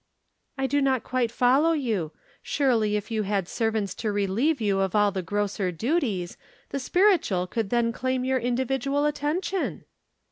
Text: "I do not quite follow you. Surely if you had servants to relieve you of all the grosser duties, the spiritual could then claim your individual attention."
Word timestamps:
"I 0.57 0.65
do 0.65 0.81
not 0.81 1.03
quite 1.03 1.31
follow 1.31 1.73
you. 1.73 2.11
Surely 2.41 2.95
if 2.95 3.11
you 3.11 3.21
had 3.21 3.47
servants 3.47 3.93
to 4.01 4.11
relieve 4.11 4.59
you 4.59 4.79
of 4.79 4.95
all 4.95 5.11
the 5.11 5.21
grosser 5.21 5.71
duties, 5.71 6.37
the 6.69 6.79
spiritual 6.79 7.45
could 7.45 7.69
then 7.69 7.91
claim 7.91 8.25
your 8.25 8.39
individual 8.39 9.05
attention." 9.05 9.85